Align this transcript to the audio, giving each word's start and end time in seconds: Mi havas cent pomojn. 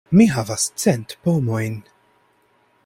Mi 0.19 0.25
havas 0.35 0.63
cent 0.83 1.13
pomojn. 1.27 1.75